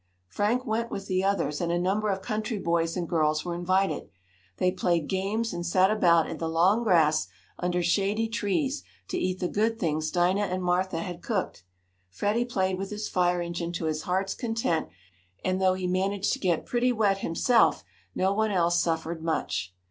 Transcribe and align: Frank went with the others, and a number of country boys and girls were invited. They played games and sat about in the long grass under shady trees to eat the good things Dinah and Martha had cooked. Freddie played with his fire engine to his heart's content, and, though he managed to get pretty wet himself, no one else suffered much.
Frank 0.27 0.65
went 0.65 0.89
with 0.89 1.05
the 1.05 1.23
others, 1.23 1.61
and 1.61 1.71
a 1.71 1.77
number 1.77 2.09
of 2.09 2.23
country 2.23 2.57
boys 2.57 2.97
and 2.97 3.07
girls 3.07 3.45
were 3.45 3.53
invited. 3.53 4.09
They 4.57 4.71
played 4.71 5.07
games 5.07 5.53
and 5.53 5.63
sat 5.63 5.91
about 5.91 6.27
in 6.27 6.39
the 6.39 6.49
long 6.49 6.81
grass 6.81 7.27
under 7.59 7.83
shady 7.83 8.27
trees 8.27 8.81
to 9.09 9.19
eat 9.19 9.37
the 9.39 9.47
good 9.47 9.77
things 9.77 10.09
Dinah 10.09 10.41
and 10.45 10.63
Martha 10.63 11.01
had 11.01 11.21
cooked. 11.21 11.63
Freddie 12.09 12.45
played 12.45 12.79
with 12.79 12.89
his 12.89 13.09
fire 13.09 13.43
engine 13.43 13.73
to 13.73 13.85
his 13.85 14.01
heart's 14.01 14.33
content, 14.33 14.87
and, 15.45 15.61
though 15.61 15.75
he 15.75 15.85
managed 15.85 16.33
to 16.33 16.39
get 16.39 16.65
pretty 16.65 16.91
wet 16.91 17.19
himself, 17.19 17.83
no 18.15 18.33
one 18.33 18.49
else 18.49 18.81
suffered 18.81 19.21
much. 19.21 19.71